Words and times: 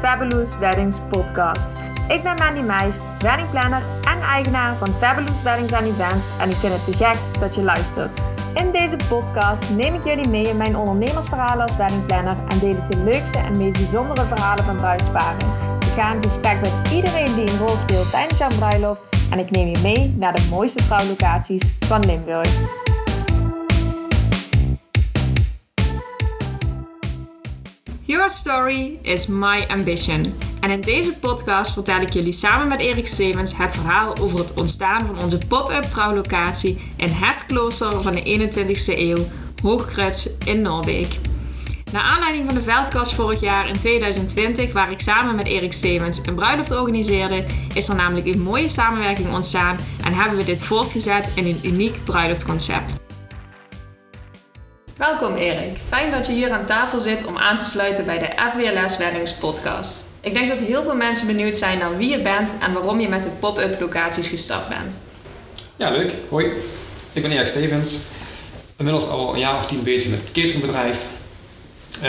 Fabulous 0.00 0.58
Weddings 0.58 0.98
podcast. 1.08 1.72
Ik 2.08 2.22
ben 2.22 2.34
Mandy 2.38 2.60
Meijs, 2.60 2.98
weddingplanner 3.18 3.82
en 4.02 4.20
eigenaar 4.20 4.76
van 4.76 4.88
Fabulous 4.98 5.42
Weddings 5.42 5.72
Events 5.72 6.28
en 6.40 6.50
ik 6.50 6.56
vind 6.56 6.72
het 6.72 6.84
te 6.84 6.92
gek 7.04 7.40
dat 7.40 7.54
je 7.54 7.62
luistert. 7.62 8.22
In 8.54 8.72
deze 8.72 8.96
podcast 9.08 9.70
neem 9.70 9.94
ik 9.94 10.04
jullie 10.04 10.28
mee 10.28 10.48
in 10.48 10.56
mijn 10.56 10.76
ondernemersverhalen 10.76 11.62
als 11.62 11.76
weddingplanner 11.76 12.36
en 12.48 12.58
deel 12.58 12.76
ik 12.76 12.90
de 12.90 12.96
leukste 12.96 13.38
en 13.38 13.56
meest 13.56 13.76
bijzondere 13.76 14.26
verhalen 14.26 14.64
van 14.64 14.76
bruidsparen. 14.76 15.48
Ik 15.80 15.92
ga 15.96 16.14
in 16.14 16.22
gesprek 16.22 16.60
met 16.60 16.92
iedereen 16.92 17.34
die 17.34 17.50
een 17.50 17.58
rol 17.58 17.76
speelt 17.76 18.10
tijdens 18.10 18.38
jouw 18.38 18.56
bruiloft 18.58 19.08
en 19.30 19.38
ik 19.38 19.50
neem 19.50 19.66
je 19.66 19.80
mee 19.82 20.14
naar 20.16 20.32
de 20.32 20.46
mooiste 20.50 20.86
trouwlocaties 20.86 21.72
van 21.78 22.04
Limburg. 22.06 22.88
Your 28.10 28.28
story 28.28 28.98
is 29.02 29.26
my 29.26 29.66
ambition. 29.68 30.34
En 30.60 30.70
in 30.70 30.80
deze 30.80 31.18
podcast 31.18 31.72
vertel 31.72 32.00
ik 32.00 32.12
jullie 32.12 32.32
samen 32.32 32.68
met 32.68 32.80
Erik 32.80 33.06
Stevens 33.06 33.56
het 33.56 33.72
verhaal 33.72 34.16
over 34.16 34.38
het 34.38 34.54
ontstaan 34.54 35.06
van 35.06 35.22
onze 35.22 35.38
pop-up 35.48 35.82
trouwlocatie 35.82 36.92
in 36.96 37.08
het 37.08 37.46
klooster 37.46 38.02
van 38.02 38.14
de 38.14 38.50
21ste 38.50 38.98
eeuw, 38.98 39.24
Hoogkruts 39.62 40.36
in 40.44 40.62
Noorwegen. 40.62 41.22
Naar 41.92 42.02
aanleiding 42.02 42.46
van 42.46 42.54
de 42.54 42.62
veldkast 42.62 43.14
vorig 43.14 43.40
jaar 43.40 43.68
in 43.68 43.78
2020, 43.78 44.72
waar 44.72 44.90
ik 44.90 45.00
samen 45.00 45.34
met 45.34 45.46
Erik 45.46 45.72
Stevens 45.72 46.26
een 46.26 46.34
bruiloft 46.34 46.70
organiseerde, 46.70 47.44
is 47.74 47.88
er 47.88 47.96
namelijk 47.96 48.26
een 48.26 48.42
mooie 48.42 48.68
samenwerking 48.68 49.32
ontstaan 49.32 49.78
en 50.04 50.14
hebben 50.14 50.38
we 50.38 50.44
dit 50.44 50.62
voortgezet 50.62 51.32
in 51.34 51.46
een 51.46 51.60
uniek 51.62 52.04
bruiloftconcept. 52.04 53.00
Welkom 55.00 55.34
Erik, 55.34 55.78
fijn 55.88 56.10
dat 56.10 56.26
je 56.26 56.32
hier 56.32 56.50
aan 56.50 56.66
tafel 56.66 57.00
zit 57.00 57.26
om 57.26 57.38
aan 57.38 57.58
te 57.58 57.64
sluiten 57.64 58.04
bij 58.04 58.18
de 58.18 58.50
FWLS 58.50 58.96
Weddings 58.96 59.34
podcast. 59.34 60.04
Ik 60.20 60.34
denk 60.34 60.48
dat 60.48 60.58
heel 60.58 60.82
veel 60.82 60.94
mensen 60.94 61.26
benieuwd 61.26 61.56
zijn 61.56 61.78
naar 61.78 61.96
wie 61.96 62.10
je 62.10 62.22
bent 62.22 62.52
en 62.60 62.72
waarom 62.72 63.00
je 63.00 63.08
met 63.08 63.24
de 63.24 63.30
pop-up 63.30 63.80
locaties 63.80 64.28
gestart 64.28 64.68
bent. 64.68 65.00
Ja, 65.76 65.90
leuk. 65.90 66.14
Hoi, 66.28 66.46
ik 67.12 67.22
ben 67.22 67.30
Erik 67.30 67.46
Stevens. 67.46 68.00
Inmiddels 68.76 69.08
al 69.08 69.32
een 69.32 69.38
jaar 69.38 69.56
of 69.56 69.66
tien 69.66 69.82
bezig 69.82 70.10
met 70.10 70.20
het 70.20 70.32
cateringbedrijf. 70.32 71.06
Uh, 71.96 72.02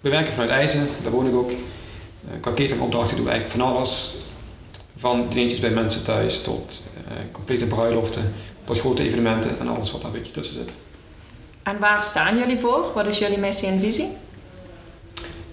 we 0.00 0.10
werken 0.10 0.32
vanuit 0.32 0.50
IJzen, 0.50 0.88
daar 1.02 1.12
woon 1.12 1.26
ik 1.26 1.34
ook. 1.34 1.50
Uh, 1.50 1.56
qua 2.40 2.50
cateringopdrachten 2.50 3.16
doen 3.16 3.24
we 3.24 3.30
eigenlijk 3.30 3.60
van 3.60 3.74
alles. 3.74 4.22
Van 4.96 5.28
dineetjes 5.28 5.60
bij 5.60 5.70
mensen 5.70 6.04
thuis 6.04 6.42
tot 6.42 6.90
uh, 7.08 7.12
complete 7.32 7.66
bruiloften, 7.66 8.34
tot 8.64 8.78
grote 8.78 9.02
evenementen 9.02 9.56
en 9.60 9.68
alles 9.68 9.92
wat 9.92 10.02
daar 10.02 10.10
een 10.10 10.18
beetje 10.18 10.32
tussen 10.32 10.54
zit. 10.54 10.72
En 11.64 11.78
waar 11.78 12.02
staan 12.02 12.38
jullie 12.38 12.58
voor? 12.58 12.84
Wat 12.94 13.06
is 13.06 13.18
jullie 13.18 13.38
missie 13.38 13.68
en 13.68 13.80
visie? 13.80 14.16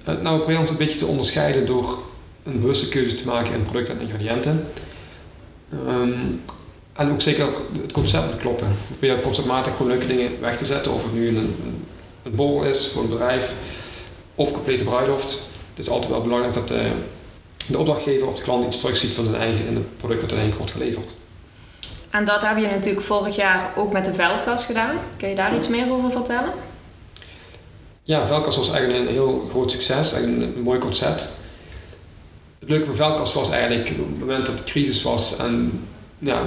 Uh, 0.07 0.21
nou, 0.21 0.21
we 0.21 0.37
proberen 0.37 0.61
ons 0.61 0.69
een 0.69 0.77
beetje 0.77 0.97
te 0.97 1.05
onderscheiden 1.05 1.65
door 1.65 1.99
een 2.43 2.59
bewuste 2.59 2.89
keuze 2.89 3.15
te 3.15 3.27
maken 3.27 3.53
in 3.53 3.63
producten 3.63 3.95
en 3.95 4.01
ingrediënten. 4.01 4.67
Um, 5.87 6.41
en 6.93 7.11
ook 7.11 7.21
zeker 7.21 7.47
het 7.81 7.91
concept 7.91 8.31
moet 8.31 8.41
kloppen. 8.41 8.67
We 8.67 8.75
proberen 8.87 9.21
conceptmatig 9.21 9.75
gewoon 9.75 9.91
leuke 9.91 10.07
dingen 10.07 10.31
weg 10.39 10.57
te 10.57 10.65
zetten. 10.65 10.93
Of 10.93 11.03
het 11.03 11.13
nu 11.13 11.27
een, 11.27 11.35
een, 11.35 11.85
een 12.23 12.35
bol 12.35 12.63
is 12.63 12.87
voor 12.87 13.03
een 13.03 13.09
bedrijf 13.09 13.55
of 14.35 14.51
complete 14.51 14.83
bruiloft. 14.83 15.31
Het 15.69 15.85
is 15.85 15.89
altijd 15.89 16.11
wel 16.11 16.21
belangrijk 16.21 16.53
dat 16.53 16.67
de, 16.67 16.91
de 17.67 17.77
opdrachtgever 17.77 18.27
of 18.27 18.35
de 18.35 18.43
klant 18.43 18.67
iets 18.67 18.79
terugziet 18.79 19.11
van 19.11 19.25
zijn 19.25 19.41
eigen 19.41 19.67
in 19.67 19.75
het 19.75 19.97
product 19.97 20.21
dat 20.21 20.31
uiteindelijk 20.31 20.57
wordt 20.57 20.71
geleverd. 20.71 21.13
En 22.11 22.25
dat 22.25 22.41
heb 22.41 22.57
je 22.57 22.67
natuurlijk 22.67 23.05
vorig 23.05 23.35
jaar 23.35 23.73
ook 23.75 23.91
met 23.91 24.05
de 24.05 24.13
veldkast 24.13 24.65
gedaan. 24.65 24.95
Kun 25.17 25.29
je 25.29 25.35
daar 25.35 25.55
iets 25.55 25.67
meer 25.67 25.91
over 25.91 26.11
vertellen? 26.11 26.51
Ja, 28.03 28.25
Veldkast 28.25 28.57
was 28.57 28.71
eigenlijk 28.71 29.07
een 29.07 29.13
heel 29.13 29.47
groot 29.49 29.71
succes, 29.71 30.13
eigenlijk 30.13 30.55
een, 30.55 30.61
mooi 30.61 30.79
concept. 30.79 31.29
Het 32.59 32.69
leuke 32.69 32.85
van 32.85 32.95
Veldkast 32.95 33.33
was 33.33 33.49
eigenlijk 33.49 33.89
op 33.89 34.09
het 34.09 34.19
moment 34.19 34.45
dat 34.45 34.57
de 34.57 34.63
crisis 34.63 35.01
was 35.01 35.37
en 35.37 35.85
ja, 36.19 36.41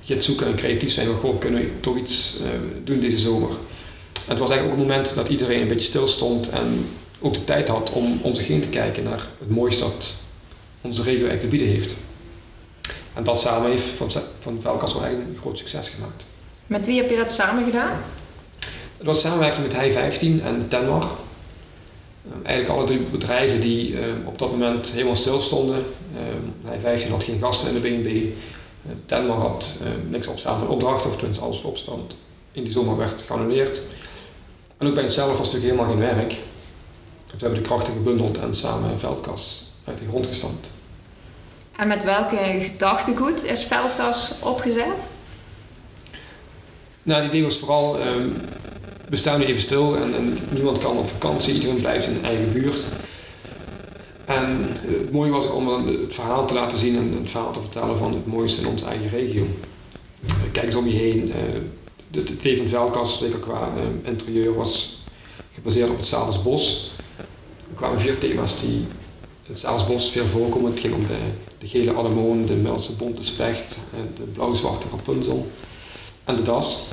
je 0.00 0.14
het 0.14 0.24
zoeken 0.24 0.46
en 0.46 0.56
creatief 0.56 0.92
zijn, 0.92 1.08
we 1.08 1.14
gewoon 1.14 1.38
kunnen 1.38 1.80
toch 1.80 1.96
iets 1.96 2.40
uh, 2.40 2.48
doen 2.84 3.00
deze 3.00 3.18
zomer. 3.18 3.48
En 3.48 4.36
het 4.36 4.38
was 4.38 4.50
eigenlijk 4.50 4.64
ook 4.64 4.84
een 4.84 4.92
moment 4.92 5.14
dat 5.14 5.28
iedereen 5.28 5.60
een 5.60 5.68
beetje 5.68 5.88
stil 5.88 6.08
stond 6.08 6.50
en 6.50 6.88
ook 7.20 7.34
de 7.34 7.44
tijd 7.44 7.68
had 7.68 7.90
om 7.90 8.18
om 8.22 8.34
zich 8.34 8.46
heen 8.46 8.60
te 8.60 8.68
kijken 8.68 9.04
naar 9.04 9.26
het 9.38 9.50
mooiste 9.50 9.84
dat 9.84 10.22
onze 10.80 11.02
regio 11.02 11.26
eigenlijk 11.26 11.40
te 11.40 11.56
bieden 11.56 11.68
heeft. 11.68 11.94
En 13.20 13.26
dat 13.26 13.40
samen 13.40 13.70
heeft 13.70 13.84
van, 13.84 14.10
van 14.40 14.58
Velkas 14.60 14.92
wel 14.92 15.02
eigenlijk 15.02 15.32
een 15.34 15.40
groot 15.40 15.58
succes 15.58 15.88
gemaakt. 15.88 16.26
Met 16.66 16.86
wie 16.86 17.00
heb 17.00 17.10
je 17.10 17.16
dat 17.16 17.32
samen 17.32 17.64
gedaan? 17.64 18.02
Het 18.96 19.06
was 19.06 19.20
samenwerking 19.20 19.66
met 19.66 19.76
Hij 19.76 19.92
15 19.92 20.42
en 20.42 20.68
Tenor. 20.68 21.02
Um, 21.02 22.44
eigenlijk 22.44 22.78
alle 22.78 22.86
drie 22.86 22.98
bedrijven 22.98 23.60
die 23.60 24.02
um, 24.02 24.26
op 24.26 24.38
dat 24.38 24.50
moment 24.50 24.90
helemaal 24.90 25.16
stil 25.16 25.40
stonden. 25.40 25.76
Um, 25.76 26.54
Hij 26.64 26.80
15 26.80 27.10
had 27.10 27.24
geen 27.24 27.38
gasten 27.38 27.68
in 27.68 27.74
de 27.74 27.88
BNB. 27.88 28.06
Uh, 28.06 28.92
Tenor 29.06 29.36
had 29.36 29.72
niks 30.08 30.26
opstaan 30.26 30.58
van 30.58 30.68
opdrachten, 30.68 31.10
of 31.10 31.16
tenminste 31.16 31.44
alles 31.44 31.62
opstand 31.62 32.14
in 32.52 32.62
die 32.62 32.72
zomer 32.72 32.96
werd 32.96 33.22
geannuleerd. 33.22 33.80
En 34.78 34.86
ook 34.86 34.94
bij 34.94 35.04
onszelf 35.04 35.38
was 35.38 35.52
natuurlijk 35.52 35.72
helemaal 35.72 35.92
geen 35.92 36.16
werk. 36.16 36.28
Dus 36.28 37.40
we 37.40 37.46
hebben 37.46 37.62
de 37.62 37.68
krachten 37.68 37.92
gebundeld 37.92 38.38
en 38.38 38.54
samen 38.54 38.98
veldkas 38.98 39.72
uit 39.84 39.98
de 39.98 40.06
grond 40.08 40.26
gestampt. 40.26 40.70
En 41.80 41.88
met 41.88 42.04
welke 42.04 42.36
gedachtegoed 42.60 43.44
is 43.44 43.64
Veldgas 43.64 44.34
opgezet? 44.42 45.08
Nou, 47.02 47.22
het 47.22 47.30
idee 47.30 47.42
was 47.42 47.58
vooral, 47.58 48.06
um, 48.06 48.36
we 49.08 49.16
staan 49.16 49.38
nu 49.38 49.44
even 49.44 49.62
stil 49.62 49.96
en, 49.96 50.14
en, 50.14 50.38
niemand 50.50 50.78
kan 50.78 50.96
op 50.96 51.08
vakantie, 51.08 51.54
iedereen 51.54 51.76
blijft 51.76 52.06
in 52.06 52.24
eigen 52.24 52.52
buurt. 52.52 52.84
En 54.24 54.66
het 54.86 55.12
mooie 55.12 55.30
was 55.30 55.50
om 55.50 55.68
het 55.68 56.14
verhaal 56.14 56.46
te 56.46 56.54
laten 56.54 56.78
zien 56.78 56.96
en 56.96 57.18
het 57.20 57.30
verhaal 57.30 57.52
te 57.52 57.60
vertellen 57.60 57.98
van 57.98 58.14
het 58.14 58.26
mooiste 58.26 58.62
in 58.62 58.68
onze 58.68 58.84
eigen 58.84 59.08
regio. 59.08 59.46
Kijk 60.52 60.66
eens 60.66 60.74
om 60.74 60.86
je 60.86 60.96
heen. 60.96 61.32
Het 62.10 62.30
idee 62.30 62.56
van 62.56 62.68
Veldkas, 62.68 63.18
zeker 63.18 63.38
qua 63.38 63.68
interieur, 64.02 64.54
was 64.54 65.02
gebaseerd 65.52 65.90
op 65.90 65.96
het 65.96 66.06
Salensbos. 66.06 66.92
Er 67.68 67.74
kwamen 67.74 68.00
vier 68.00 68.18
thema's 68.18 68.60
die 68.60 68.86
het 69.50 69.58
Salensbos 69.58 70.10
veel 70.10 70.26
voorkomen. 70.26 70.70
Het 70.70 70.80
ging 70.80 70.94
om 70.94 71.06
de 71.06 71.18
de 71.60 71.68
gele 71.68 71.94
anemoon, 71.94 72.46
de 72.46 72.54
Middelste 72.54 72.92
bonte 72.92 73.22
specht, 73.22 73.80
de 74.16 74.22
blauw-zwarte 74.22 74.86
Rapunzel 74.90 75.46
en 76.24 76.36
de 76.36 76.42
das. 76.42 76.88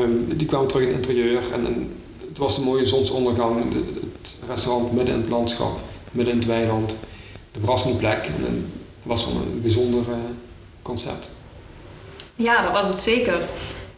Um, 0.00 0.36
die 0.36 0.46
kwamen 0.46 0.68
terug 0.68 0.82
in 0.82 0.88
het 0.88 1.06
interieur 1.06 1.52
en, 1.52 1.90
het 2.28 2.38
was 2.38 2.56
een 2.56 2.64
mooie 2.64 2.86
zonsondergang, 2.86 3.74
het 4.20 4.34
restaurant 4.48 4.92
midden 4.92 5.14
in 5.14 5.20
het 5.20 5.30
landschap, 5.30 5.78
midden 6.12 6.34
in 6.34 6.40
het 6.40 6.48
weiland, 6.48 6.96
de 7.52 7.60
verrassingplek 7.60 8.24
en, 8.24 8.46
en 8.46 8.72
het 8.76 9.02
was 9.02 9.26
wel 9.26 9.34
een 9.34 9.60
bijzonder 9.62 10.00
uh, 10.08 10.14
concept. 10.82 11.30
Ja, 12.34 12.62
dat 12.62 12.72
was 12.72 12.88
het 12.88 13.00
zeker. 13.00 13.48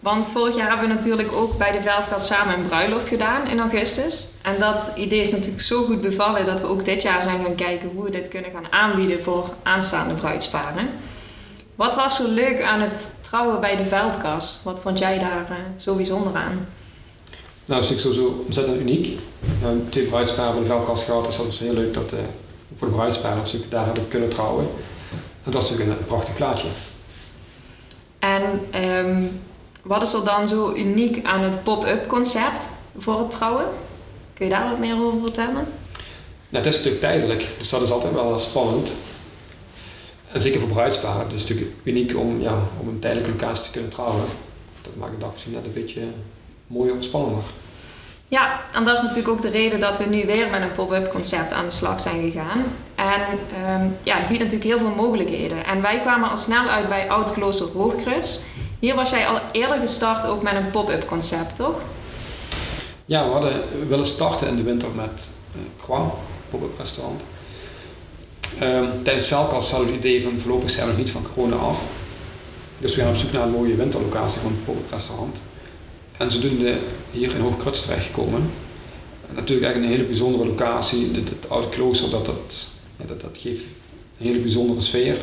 Want 0.04 0.28
vorig 0.28 0.56
jaar 0.56 0.68
hebben 0.68 0.88
we 0.88 0.94
natuurlijk 0.94 1.32
ook 1.32 1.58
bij 1.58 1.72
de 1.72 1.82
Veldkast 1.82 2.26
samen 2.26 2.54
een 2.54 2.66
bruiloft 2.66 3.08
gedaan 3.08 3.48
in 3.48 3.60
augustus. 3.60 4.28
En 4.42 4.54
dat 4.58 4.90
idee 4.96 5.20
is 5.20 5.30
natuurlijk 5.30 5.62
zo 5.62 5.84
goed 5.84 6.00
bevallen 6.00 6.44
dat 6.44 6.60
we 6.60 6.66
ook 6.66 6.84
dit 6.84 7.02
jaar 7.02 7.22
zijn 7.22 7.44
gaan 7.44 7.54
kijken 7.54 7.90
hoe 7.94 8.04
we 8.04 8.10
dit 8.10 8.28
kunnen 8.28 8.50
gaan 8.50 8.72
aanbieden 8.72 9.22
voor 9.22 9.50
aanstaande 9.62 10.14
bruidsparen. 10.14 10.88
Wat 11.74 11.96
was 11.96 12.16
zo 12.16 12.28
leuk 12.28 12.62
aan 12.62 12.80
het 12.80 13.14
trouwen 13.20 13.60
bij 13.60 13.76
de 13.76 13.86
Veldkast? 13.86 14.62
Wat 14.62 14.80
vond 14.80 14.98
jij 14.98 15.18
daar 15.18 15.46
uh, 15.50 15.56
zo 15.76 15.96
bijzonder 15.96 16.34
aan? 16.34 16.66
Nou, 17.64 17.80
het 17.80 17.90
is 17.90 17.96
natuurlijk 17.96 18.00
sowieso 18.00 18.42
ontzettend 18.44 18.80
uniek. 18.80 19.18
We 19.40 19.66
hebben 19.66 19.88
twee 19.88 20.06
bruidsparen 20.06 20.52
bij 20.52 20.62
de 20.62 20.68
Veldkast 20.68 21.04
gehad, 21.04 21.24
dus 21.24 21.36
dat 21.36 21.46
was 21.46 21.58
heel 21.58 21.74
leuk 21.74 21.94
dat 21.94 22.12
uh, 22.12 22.18
voor 22.76 22.88
de 22.88 22.94
bruidsparen 22.94 23.38
natuurlijk 23.38 23.70
daar 23.70 23.84
hebben 23.84 24.08
kunnen 24.08 24.28
trouwen. 24.28 24.68
Dat 25.42 25.54
was 25.54 25.70
natuurlijk 25.70 26.00
een, 26.00 26.06
prachtig 26.06 26.34
plaatje. 26.34 26.68
En 28.18 28.42
um, 28.84 29.40
wat 29.84 30.02
is 30.02 30.12
er 30.12 30.24
dan 30.24 30.48
zo 30.48 30.72
uniek 30.76 31.24
aan 31.24 31.42
het 31.42 31.62
pop-up 31.62 32.08
concept 32.08 32.70
voor 32.98 33.18
het 33.18 33.30
trouwen? 33.30 33.64
Kun 34.34 34.44
je 34.44 34.52
daar 34.52 34.70
wat 34.70 34.78
meer 34.78 35.02
over 35.02 35.20
vertellen? 35.20 35.66
Nou, 36.48 36.64
het 36.64 36.66
is 36.66 36.76
natuurlijk 36.76 37.02
tijdelijk, 37.02 37.46
dus 37.58 37.70
dat 37.70 37.82
is 37.82 37.90
altijd 37.90 38.12
wel 38.14 38.38
spannend. 38.38 38.92
En 40.32 40.40
zeker 40.40 40.60
voor 40.60 40.68
bruidsparen. 40.68 41.24
Het 41.24 41.32
is 41.32 41.48
natuurlijk 41.48 41.76
uniek 41.82 42.16
om, 42.16 42.40
ja, 42.40 42.58
om 42.80 42.88
een 42.88 42.98
tijdelijke 42.98 43.30
locatie 43.30 43.64
te 43.64 43.70
kunnen 43.70 43.90
trouwen. 43.90 44.24
Dat 44.82 44.96
maakt 44.96 45.12
het 45.12 45.20
dag 45.20 45.32
misschien 45.32 45.52
net 45.52 45.64
een 45.64 45.72
beetje 45.72 46.00
mooier 46.66 46.96
of 46.96 47.02
spannender. 47.02 47.42
Ja, 48.28 48.60
en 48.72 48.84
dat 48.84 48.96
is 48.96 49.02
natuurlijk 49.02 49.28
ook 49.28 49.42
de 49.42 49.50
reden 49.50 49.80
dat 49.80 49.98
we 49.98 50.04
nu 50.04 50.26
weer 50.26 50.50
met 50.50 50.62
een 50.62 50.72
pop-up 50.72 51.10
concept 51.10 51.52
aan 51.52 51.64
de 51.64 51.70
slag 51.70 52.00
zijn 52.00 52.30
gegaan. 52.30 52.64
En 52.94 53.20
um, 53.80 53.96
ja, 54.02 54.16
het 54.16 54.28
biedt 54.28 54.42
natuurlijk 54.42 54.70
heel 54.70 54.78
veel 54.78 54.94
mogelijkheden. 54.96 55.64
En 55.66 55.82
wij 55.82 56.00
kwamen 56.00 56.30
al 56.30 56.36
snel 56.36 56.68
uit 56.68 56.88
bij 56.88 57.10
Oud 57.10 57.32
Klooster 57.32 57.66
Hoogkruts. 57.66 58.40
Hier 58.84 58.94
was 58.94 59.10
jij 59.10 59.26
al 59.26 59.40
eerder 59.52 59.78
gestart 59.78 60.26
ook 60.26 60.42
met 60.42 60.54
een 60.54 60.70
pop-up 60.70 61.06
concept, 61.06 61.56
toch? 61.56 61.80
Ja, 63.04 63.26
we 63.26 63.32
hadden 63.32 63.62
willen 63.88 64.06
starten 64.06 64.48
in 64.48 64.56
de 64.56 64.62
winter 64.62 64.88
met 64.94 65.30
uh, 65.88 65.98
pop-up 66.50 66.78
restaurant. 66.78 67.22
Um, 68.62 69.02
tijdens 69.02 69.26
Veldkast 69.26 69.70
hadden 69.70 69.88
we 69.88 69.94
het 69.94 70.04
idee 70.04 70.22
van 70.22 70.38
voorlopig 70.38 70.70
zijn 70.70 70.88
nog 70.88 70.96
niet 70.96 71.10
van 71.10 71.26
corona 71.34 71.56
af. 71.56 71.80
Dus 72.78 72.94
we 72.94 73.00
gaan 73.00 73.10
op 73.10 73.16
zoek 73.16 73.32
naar 73.32 73.42
een 73.42 73.50
mooie 73.50 73.76
winterlocatie 73.76 74.40
voor 74.40 74.50
een 74.50 74.64
pop-up 74.64 74.90
restaurant. 74.90 75.40
En 76.16 76.32
zodoende 76.32 76.78
hier 77.10 77.34
in 77.34 77.40
Hoogkruts 77.40 77.86
terechtgekomen. 77.86 78.50
natuurlijk 79.34 79.66
eigenlijk 79.66 79.84
een 79.84 79.98
hele 79.98 80.08
bijzondere 80.08 80.46
locatie. 80.46 81.14
Het, 81.14 81.28
het 81.28 81.50
oude 81.50 81.68
klooster, 81.68 82.10
dat, 82.10 82.26
dat, 82.26 82.70
dat, 83.06 83.20
dat 83.20 83.38
geeft 83.40 83.62
een 84.18 84.26
hele 84.26 84.38
bijzondere 84.38 84.82
sfeer. 84.82 85.16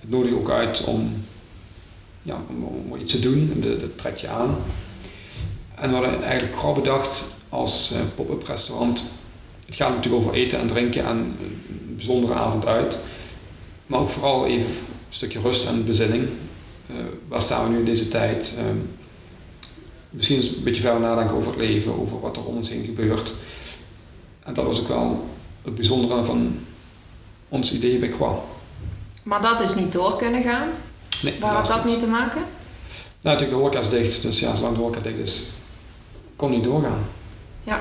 Het 0.00 0.10
nodigt 0.10 0.34
ook 0.34 0.50
uit 0.50 0.84
om, 0.84 1.24
ja, 2.22 2.44
om, 2.48 2.96
iets 3.00 3.12
te 3.12 3.20
doen, 3.20 3.52
dat, 3.56 3.80
dat 3.80 3.98
trekt 3.98 4.20
je 4.20 4.28
aan. 4.28 4.56
En 5.74 5.88
we 5.88 5.96
hadden 5.96 6.22
eigenlijk 6.22 6.58
gewoon 6.58 6.74
bedacht 6.74 7.34
als 7.48 7.92
uh, 7.92 7.98
pop-up 8.14 8.46
restaurant. 8.46 9.04
Het 9.66 9.76
gaat 9.76 9.94
natuurlijk 9.94 10.22
over 10.22 10.34
eten 10.34 10.58
en 10.58 10.66
drinken 10.66 11.04
en 11.04 11.16
een 11.16 11.94
bijzondere 11.96 12.34
avond 12.34 12.66
uit. 12.66 12.98
Maar 13.86 14.00
ook 14.00 14.08
vooral 14.08 14.46
even 14.46 14.66
een 14.66 14.74
stukje 15.08 15.40
rust 15.40 15.66
en 15.66 15.84
bezinning. 15.84 16.28
Uh, 16.90 16.96
waar 17.28 17.42
staan 17.42 17.64
we 17.64 17.70
nu 17.72 17.78
in 17.78 17.84
deze 17.84 18.08
tijd? 18.08 18.56
Uh, 18.58 18.64
misschien 20.10 20.36
eens 20.36 20.48
een 20.48 20.62
beetje 20.62 20.82
verder 20.82 21.00
nadenken 21.00 21.36
over 21.36 21.50
het 21.50 21.60
leven, 21.60 22.00
over 22.00 22.20
wat 22.20 22.36
er 22.36 22.44
om 22.44 22.56
ons 22.56 22.70
heen 22.70 22.84
gebeurt. 22.84 23.32
En 24.42 24.54
dat 24.54 24.64
was 24.64 24.80
ook 24.80 24.88
wel 24.88 25.28
het 25.62 25.74
bijzondere 25.74 26.24
van 26.24 26.58
ons 27.48 27.72
idee 27.72 27.98
bij 27.98 28.08
Kwa. 28.08 28.38
Maar 29.22 29.42
dat 29.42 29.60
is 29.60 29.74
niet 29.74 29.92
door 29.92 30.16
kunnen 30.16 30.42
gaan? 30.42 30.68
Nee, 31.22 31.36
Waar 31.40 31.54
had 31.54 31.66
dat 31.66 31.84
mee 31.84 31.98
te 31.98 32.06
maken? 32.06 32.42
Nou, 33.20 33.36
natuurlijk 33.36 33.50
de 33.50 33.56
horeca 33.56 33.78
is 33.78 33.90
dicht, 33.90 34.22
dus 34.22 34.40
ja, 34.40 34.54
zolang 34.54 34.74
de 34.74 34.80
horeca 34.80 35.00
dicht 35.00 35.18
is, 35.18 35.50
kon 36.36 36.50
niet 36.50 36.64
doorgaan. 36.64 37.06
Ja. 37.64 37.80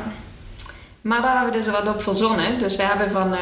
Maar 1.01 1.21
daar 1.21 1.35
hebben 1.35 1.51
we 1.51 1.57
dus 1.57 1.71
wat 1.71 1.95
op 1.95 2.01
verzonnen. 2.01 2.59
Dus 2.59 2.75
we 2.75 2.83
hebben 2.83 3.11
van 3.11 3.33
uh, 3.33 3.39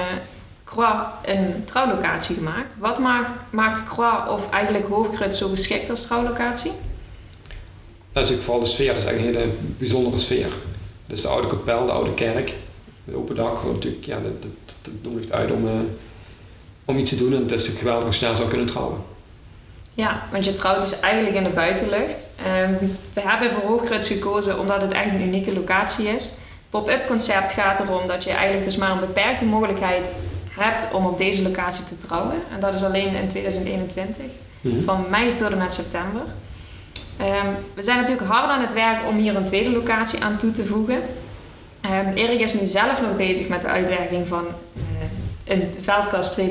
Croix 0.64 0.98
een 1.24 1.64
trouwlocatie 1.66 2.36
gemaakt. 2.36 2.78
Wat 2.78 3.00
maakt, 3.00 3.30
maakt 3.50 3.84
Croix 3.88 4.30
of 4.30 4.50
eigenlijk 4.52 4.88
Hoogkrut 4.88 5.36
zo 5.36 5.50
geschikt 5.50 5.90
als 5.90 6.02
trouwlocatie? 6.02 6.72
Dat 6.72 8.24
is 8.24 8.30
natuurlijk 8.30 8.44
vooral 8.44 8.64
de 8.64 8.70
sfeer, 8.70 8.94
dat 8.94 8.98
is 8.98 9.06
eigenlijk 9.06 9.36
een 9.36 9.42
hele 9.42 9.56
bijzondere 9.78 10.18
sfeer. 10.18 10.52
Dus 11.08 11.22
de 11.22 11.28
oude 11.28 11.48
kapel, 11.48 11.86
de 11.86 11.92
oude 11.92 12.14
kerk, 12.14 12.54
het 13.06 13.16
open 13.16 13.36
dak, 13.36 13.64
natuurlijk, 13.64 14.06
ja, 14.06 14.20
dat, 14.20 14.42
dat, 14.42 14.76
dat 14.82 14.94
nodigt 15.02 15.32
uit 15.32 15.52
om, 15.52 15.66
uh, 15.66 15.72
om 16.86 16.98
iets 16.98 17.10
te 17.10 17.18
doen 17.18 17.34
en 17.34 17.42
het 17.42 17.52
is 17.52 17.52
natuurlijk 17.52 17.80
geweldig 17.80 18.06
als 18.06 18.20
je 18.20 18.26
daar 18.26 18.36
zou 18.36 18.50
kunnen 18.50 18.68
trouwen. 18.68 18.98
Ja, 20.00 20.22
want 20.32 20.46
je 20.46 20.54
trouwt 20.54 20.82
dus 20.82 21.00
eigenlijk 21.00 21.36
in 21.36 21.44
de 21.44 21.50
buitenlucht. 21.50 22.30
Um, 22.62 22.98
we 23.14 23.22
hebben 23.22 23.52
voor 23.52 23.70
Hoogkruts 23.70 24.08
gekozen 24.08 24.60
omdat 24.60 24.82
het 24.82 24.92
echt 24.92 25.10
een 25.10 25.22
unieke 25.22 25.54
locatie 25.54 26.08
is. 26.08 26.38
Pop-up 26.70 27.08
concept 27.08 27.52
gaat 27.52 27.80
erom 27.80 28.08
dat 28.08 28.24
je 28.24 28.30
eigenlijk 28.30 28.64
dus 28.64 28.78
maar 28.78 28.92
een 28.92 29.00
beperkte 29.00 29.46
mogelijkheid 29.46 30.12
hebt 30.50 30.94
om 30.94 31.06
op 31.06 31.18
deze 31.18 31.44
locatie 31.44 31.86
te 31.86 31.98
trouwen. 31.98 32.36
En 32.52 32.60
dat 32.60 32.74
is 32.74 32.84
alleen 32.84 33.16
in 33.16 33.28
2021, 33.28 34.26
mm-hmm. 34.62 34.84
van 34.84 35.06
mei 35.10 35.36
tot 35.36 35.52
en 35.52 35.58
met 35.58 35.74
september. 35.74 36.22
Um, 37.22 37.56
we 37.74 37.84
zijn 37.84 37.98
natuurlijk 37.98 38.28
hard 38.28 38.50
aan 38.50 38.62
het 38.62 38.74
werk 38.74 39.08
om 39.08 39.18
hier 39.18 39.36
een 39.36 39.46
tweede 39.46 39.72
locatie 39.72 40.24
aan 40.24 40.38
toe 40.38 40.52
te 40.52 40.66
voegen. 40.66 41.02
Um, 41.86 42.14
Erik 42.14 42.40
is 42.40 42.54
nu 42.54 42.68
zelf 42.68 43.02
nog 43.02 43.16
bezig 43.18 43.48
met 43.48 43.62
de 43.62 43.68
uitwerking 43.68 44.28
van 44.28 44.46
uh, 44.76 44.84
een 45.44 45.76
veldkast 45.84 46.40
2.0. 46.40 46.46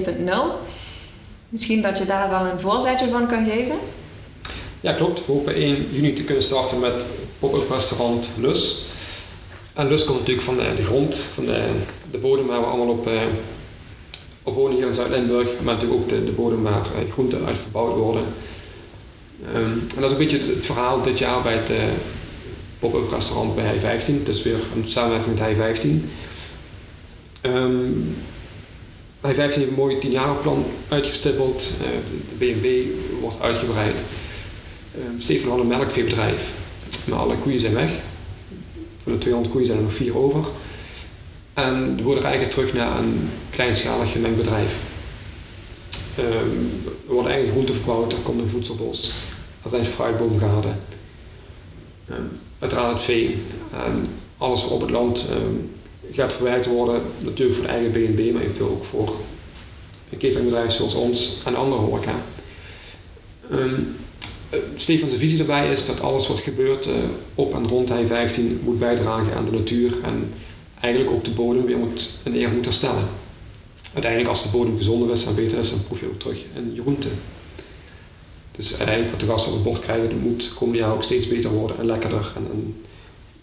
Misschien 1.48 1.82
dat 1.82 1.98
je 1.98 2.04
daar 2.04 2.30
wel 2.30 2.46
een 2.46 2.60
voorzetje 2.60 3.08
van 3.08 3.26
kan 3.26 3.44
geven? 3.44 3.76
Ja, 4.80 4.92
klopt. 4.92 5.26
We 5.26 5.32
hopen 5.32 5.54
1 5.54 5.88
juni 5.90 6.12
te 6.12 6.24
kunnen 6.24 6.42
starten 6.42 6.80
met 6.80 7.06
pop-up 7.38 7.70
restaurant 7.70 8.28
Lus. 8.36 8.82
En 9.72 9.88
Lus 9.88 10.04
komt 10.04 10.18
natuurlijk 10.18 10.46
van 10.46 10.56
de, 10.56 10.82
grond, 10.82 11.16
van 11.16 11.44
de, 11.44 11.70
de, 12.10 12.18
bodem 12.18 12.46
waar 12.46 12.60
we 12.60 12.66
allemaal 12.66 12.88
op, 12.88 13.08
uh, 13.08 13.20
op 14.42 14.54
wonen 14.54 14.76
hier 14.76 14.86
in 14.86 14.94
Zuid-Limburg. 14.94 15.48
Maar 15.62 15.74
natuurlijk 15.74 16.00
ook 16.00 16.08
de, 16.08 16.24
de 16.24 16.30
bodem 16.30 16.62
waar 16.62 16.86
uh, 17.04 17.12
groenten 17.12 17.46
uit 17.46 17.58
verbouwd 17.58 17.96
worden. 17.96 18.24
Um, 19.54 19.86
en 19.94 20.00
dat 20.00 20.04
is 20.04 20.10
een 20.10 20.16
beetje 20.16 20.54
het, 20.54 20.66
verhaal 20.66 21.02
dit 21.02 21.18
jaar 21.18 21.42
bij 21.42 21.56
het 21.56 21.70
uh, 21.70 21.76
pop-up 22.78 23.10
restaurant 23.10 23.54
bij 23.54 23.64
Hij 23.64 23.80
15. 23.80 24.24
Dat 24.24 24.34
is 24.34 24.42
weer 24.42 24.58
een 24.76 24.88
samenwerking 24.88 25.34
met 25.34 25.44
Hij 25.44 25.54
15. 25.54 26.10
Um, 27.42 28.16
hij 29.20 29.34
15 29.34 29.60
heeft 29.60 29.72
een 29.72 29.78
mooi 29.78 29.96
10-jarenplan 29.96 30.64
uitgestippeld. 30.88 31.74
Uh, 31.80 31.86
de 32.28 32.34
BNB 32.38 32.86
wordt 33.20 33.40
uitgebreid. 33.40 34.00
Um, 34.96 35.20
Stefan 35.20 35.50
had 35.50 35.58
een 35.58 35.66
melkveebedrijf. 35.66 36.52
Maar 37.04 37.18
alle 37.18 37.36
koeien 37.36 37.60
zijn 37.60 37.74
weg. 37.74 37.90
Van 39.02 39.12
de 39.12 39.18
200 39.18 39.52
koeien 39.52 39.66
zijn 39.66 39.78
er 39.78 39.84
nog 39.84 39.94
vier 39.94 40.18
over. 40.18 40.44
En 41.54 41.96
de 41.96 42.02
boerderij 42.02 42.38
gaat 42.40 42.50
terug 42.50 42.72
naar 42.72 42.98
een 42.98 43.30
kleinschalig 43.50 44.12
gemengd 44.12 44.36
bedrijf. 44.36 44.82
Um, 46.18 46.82
er 47.08 47.14
worden 47.14 47.32
eigen 47.32 47.50
groenten 47.50 47.74
verbouwd, 47.74 48.12
er 48.12 48.18
komt 48.18 48.40
een 48.40 48.48
voedselbos. 48.48 49.12
Er 49.62 49.70
zijn 49.70 49.84
fruitboomgaarden. 49.84 50.80
Um, 52.10 52.30
uiteraard 52.58 52.92
het 52.92 53.02
vee. 53.02 53.38
En 53.72 54.06
alles 54.38 54.68
op 54.68 54.80
het 54.80 54.90
land 54.90 55.28
gaat 56.12 56.32
verwerkt 56.32 56.66
worden, 56.66 57.02
natuurlijk 57.18 57.58
voor 57.58 57.66
de 57.66 57.72
eigen 57.72 57.92
BNB, 57.92 58.32
maar 58.32 58.42
eventueel 58.42 58.70
ook 58.70 58.84
voor 58.84 59.16
een 60.10 60.18
cateringbedrijf 60.18 60.72
zoals 60.72 60.94
ons 60.94 61.42
en 61.44 61.56
andere 61.56 61.80
horeca. 61.80 62.14
Um, 63.52 63.96
Stefans 64.76 65.14
visie 65.14 65.38
daarbij 65.38 65.72
is 65.72 65.86
dat 65.86 66.00
alles 66.00 66.28
wat 66.28 66.38
gebeurt 66.38 66.86
uh, 66.86 66.94
op 67.34 67.54
en 67.54 67.68
rond 67.68 67.88
hij 67.88 68.06
15 68.06 68.60
moet 68.64 68.78
bijdragen 68.78 69.34
aan 69.34 69.44
de 69.44 69.50
natuur 69.50 69.92
en 70.02 70.32
eigenlijk 70.80 71.14
ook 71.14 71.24
de 71.24 71.30
bodem 71.30 71.64
weer 71.64 71.76
moet 71.76 72.18
in 72.22 72.34
eer 72.34 72.50
moet 72.50 72.64
herstellen. 72.64 73.08
Uiteindelijk 73.92 74.30
als 74.30 74.42
de 74.42 74.48
bodem 74.48 74.76
gezonder 74.76 75.10
is 75.10 75.26
en 75.26 75.34
beter 75.34 75.58
is, 75.58 75.70
dan 75.70 75.84
proef 75.84 76.00
je 76.00 76.06
ook 76.06 76.20
terug 76.20 76.38
in 76.54 76.74
je 76.74 76.80
groente. 76.80 77.08
Dus 78.56 78.68
uiteindelijk 78.70 79.10
wat 79.10 79.20
de 79.20 79.26
gasten 79.26 79.50
op 79.52 79.58
het 79.58 79.66
bord 79.66 79.80
krijgen, 79.80 80.08
dat 80.08 80.18
moet 80.18 80.54
komende 80.54 80.80
jaar 80.80 80.92
ook 80.92 81.02
steeds 81.02 81.28
beter 81.28 81.50
worden 81.50 81.78
en 81.78 81.86
lekkerder 81.86 82.32
en, 82.36 82.46
en 82.52 82.74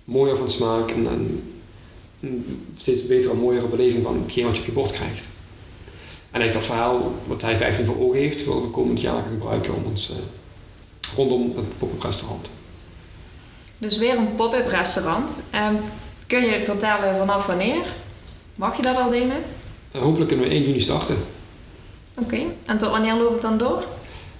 mooier 0.03 0.37
van 0.37 0.49
smaak 0.49 0.91
en, 0.91 1.07
en 1.07 1.43
steeds 2.77 3.07
betere 3.07 3.33
en 3.33 3.39
mooiere 3.39 3.67
beleving 3.67 4.03
van 4.03 4.21
hetgeen 4.21 4.45
wat 4.45 4.55
je 4.55 4.59
op 4.59 4.65
je 4.65 4.71
bord 4.71 4.91
krijgt. 4.91 5.27
En 6.31 6.41
eigenlijk 6.41 6.53
dat 6.53 6.77
verhaal 6.77 7.15
wat 7.27 7.41
hij 7.41 7.57
15 7.57 7.85
voor 7.85 7.99
ogen 7.99 8.19
heeft, 8.19 8.45
willen 8.45 8.61
we 8.61 8.69
komend 8.69 9.01
jaar 9.01 9.21
gaan 9.21 9.31
gebruiken 9.31 9.75
om 9.75 9.83
ons 9.85 10.09
uh, 10.09 10.15
rondom 11.15 11.53
het 11.55 11.77
pop-up 11.77 12.01
restaurant. 12.01 12.49
Dus 13.77 13.97
weer 13.97 14.17
een 14.17 14.35
pop-up 14.35 14.67
restaurant. 14.67 15.43
Um, 15.55 15.77
kun 16.27 16.45
je 16.45 16.63
vertellen 16.63 17.17
vanaf 17.17 17.45
wanneer? 17.45 17.83
Mag 18.55 18.77
je 18.77 18.81
dat 18.81 18.97
al 18.97 19.09
delen? 19.09 19.43
Uh, 19.95 20.01
hopelijk 20.01 20.27
kunnen 20.27 20.47
we 20.47 20.53
1 20.53 20.63
juni 20.63 20.79
starten. 20.79 21.17
Oké, 22.13 22.33
okay. 22.33 22.47
en 22.65 22.77
tot 22.77 22.89
wanneer 22.89 23.15
loopt 23.15 23.31
het 23.31 23.41
dan 23.41 23.57
door? 23.57 23.83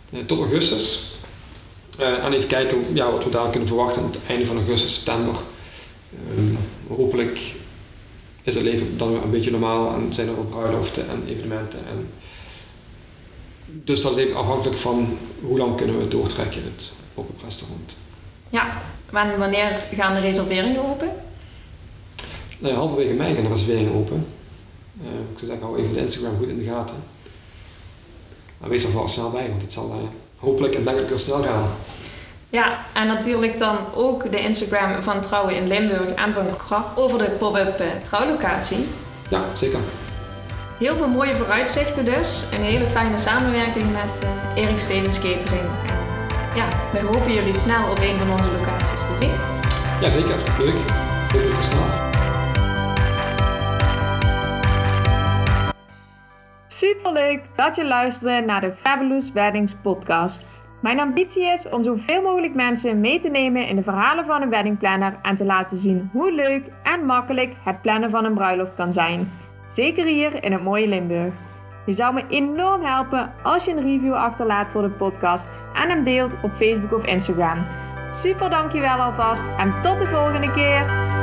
Uh, 0.09 0.23
tot 0.25 0.39
augustus. 0.39 1.15
en 1.97 2.33
even 2.33 2.47
kijken 2.47 2.77
ja, 2.93 3.11
wat 3.11 3.23
we 3.23 3.29
daar 3.29 3.49
kunnen 3.49 3.67
verwachten 3.67 4.01
aan 4.01 4.11
het 4.11 4.19
einde 4.27 4.45
van 4.45 4.57
augustus, 4.57 4.93
september. 4.93 5.35
Um, 6.38 6.57
hopelijk 6.88 7.39
is 8.45 8.55
het 8.55 8.63
leven 8.63 8.97
dan 8.97 9.11
weer 9.11 9.23
een 9.23 9.31
beetje 9.31 9.51
normaal 9.51 9.93
en 9.93 10.13
zijn 10.13 10.27
er 10.27 10.37
ook 10.37 10.49
bruiloften 10.49 11.09
en 11.09 11.23
evenementen. 11.27 11.79
En 11.79 12.09
dus 13.65 14.01
dat 14.01 14.17
is 14.17 14.23
even 14.23 14.35
afhankelijk 14.35 14.77
van 14.77 15.17
hoe 15.41 15.57
lang 15.57 15.75
kunnen 15.75 15.99
we 15.99 16.07
doortrekken 16.07 16.63
het 16.63 16.93
op 17.13 17.27
het 17.27 17.43
restaurant. 17.43 17.97
Ja, 18.49 18.81
en 19.13 19.37
wanneer 19.37 19.83
gaan 19.95 20.13
de 20.13 20.19
reserveringen 20.19 20.85
open? 20.85 21.11
Nou 22.59 22.73
ja, 22.73 22.79
halverwege 22.79 23.13
mei 23.13 23.35
gaan 23.35 23.43
de 23.43 23.49
reserveringen 23.49 23.93
open. 23.93 24.25
Uh, 25.01 25.07
ik 25.07 25.37
zou 25.37 25.45
zeggen, 25.45 25.65
hou 25.65 25.79
even 25.79 25.93
de 25.93 25.99
Instagram 25.99 26.37
goed 26.37 26.47
in 26.47 26.57
de 26.57 26.63
gaten. 26.63 26.95
Maar 28.57 28.69
wees 28.69 28.83
er 28.83 28.89
vooral 28.89 29.07
snel 29.07 29.31
bij, 29.31 29.49
want 29.49 29.61
het 29.61 29.73
zal 29.73 29.89
uh, 29.89 29.95
hopelijk 30.37 30.75
en 30.75 30.83
denk 30.83 30.97
ik 30.97 31.09
weer 31.09 31.19
snel 31.19 31.43
gaan. 31.43 31.69
Ja, 32.55 32.77
en 32.93 33.07
natuurlijk 33.07 33.59
dan 33.59 33.77
ook 33.93 34.31
de 34.31 34.39
Instagram 34.39 35.03
van 35.03 35.21
Trouwen 35.21 35.55
in 35.55 35.67
Limburg 35.67 36.09
en 36.09 36.33
van 36.33 36.57
Krap 36.57 36.97
over 36.97 37.17
de 37.17 37.29
pop-up 37.29 37.81
uh, 37.81 37.88
trouwlocatie. 38.03 38.88
Ja, 39.29 39.41
zeker. 39.53 39.79
Heel 40.77 40.95
veel 40.95 41.07
mooie 41.07 41.33
vooruitzichten 41.33 42.05
dus. 42.05 42.47
Een 42.51 42.62
hele 42.62 42.85
fijne 42.85 43.17
samenwerking 43.17 43.91
met 43.91 44.24
uh, 44.24 44.63
Erik 44.63 44.79
Stevens 44.79 45.15
Catering. 45.15 45.69
En 45.88 45.97
ja, 46.55 46.67
wij 46.91 47.01
hopen 47.01 47.33
jullie 47.33 47.53
snel 47.53 47.89
op 47.89 47.97
een 48.00 48.19
van 48.19 48.31
onze 48.31 48.51
locaties 48.51 49.00
te 49.00 49.15
zien. 49.19 49.33
Jazeker, 50.01 50.38
leuk. 50.59 50.75
Heel 51.31 51.41
leuk 51.41 51.63
snel. 51.63 52.03
Superleuk 56.67 57.41
dat 57.55 57.75
je 57.75 57.85
luisterde 57.85 58.45
naar 58.45 58.62
de 58.62 58.71
Fabulous 58.81 59.31
Weddings 59.31 59.74
podcast. 59.81 60.54
Mijn 60.79 61.00
ambitie 61.00 61.44
is 61.44 61.70
om 61.70 61.84
zoveel 61.84 62.22
mogelijk 62.22 62.53
mensen 62.53 63.00
mee 63.00 63.20
te 63.20 63.29
nemen 63.29 63.67
in 63.67 63.75
de 63.75 63.82
verhalen 63.82 64.25
van 64.25 64.41
een 64.41 64.50
weddingplanner 64.50 65.15
en 65.22 65.36
te 65.36 65.46
laten 65.46 65.77
zien 65.77 66.10
hoe 66.12 66.32
leuk 66.32 66.63
en 66.84 67.05
makkelijk 67.05 67.53
het 67.63 67.82
plannen 67.82 68.10
van 68.10 68.25
een 68.25 68.34
bruiloft 68.34 68.75
kan 68.75 68.94
zijn. 68.94 69.32
Zeker 69.67 70.05
hier 70.05 70.44
in 70.44 70.51
het 70.51 70.63
mooie 70.63 70.88
Limburg. 70.88 71.34
Je 71.86 71.94
zou 71.94 72.13
me 72.13 72.24
enorm 72.29 72.84
helpen 72.84 73.34
als 73.44 73.65
je 73.65 73.72
een 73.72 73.86
review 73.86 74.13
achterlaat 74.13 74.67
voor 74.67 74.82
de 74.82 74.89
podcast 74.89 75.48
en 75.74 75.89
hem 75.89 76.03
deelt 76.03 76.34
op 76.44 76.51
Facebook 76.51 76.94
of 76.94 77.05
Instagram. 77.05 77.65
Super 78.12 78.50
dankjewel 78.50 78.98
alvast 78.98 79.46
en 79.58 79.74
tot 79.82 80.00
de 80.00 80.05
volgende 80.05 80.51
keer! 80.51 81.14